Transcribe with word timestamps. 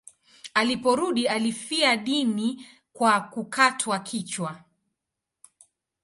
Aliporudi 0.53 1.27
alifia 1.27 1.97
dini 1.97 2.65
kwa 2.93 3.21
kukatwa 3.21 3.99
kichwa. 3.99 4.61